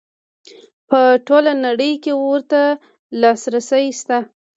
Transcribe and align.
په 0.89 0.99
ټوله 1.27 1.51
نړۍ 1.65 1.91
کې 2.03 2.13
ورته 2.17 2.61
لاسرسی 3.21 3.85
شته. 3.99 4.17